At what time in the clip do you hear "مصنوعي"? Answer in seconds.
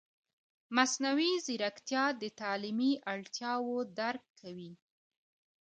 0.75-1.33